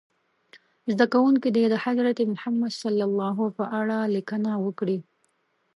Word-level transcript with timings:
زده 0.91 1.05
کوونکي 1.13 1.49
دې 1.55 1.65
د 1.69 1.75
حضرت 1.83 2.17
محمد 2.33 2.71
ص 2.79 2.83
په 3.57 3.63
اړه 3.79 3.97
لیکنه 4.15 4.51
وکړي. 4.65 4.97